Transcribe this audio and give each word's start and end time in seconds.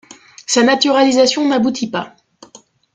Sa 0.47 0.63
naturalisation 0.63 1.47
n'aboutit 1.47 1.91
pas. 1.91 2.15